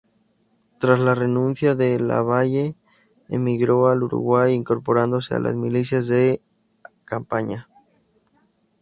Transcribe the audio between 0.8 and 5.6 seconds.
la renuncia de Lavalle emigró al Uruguay, incorporándose a las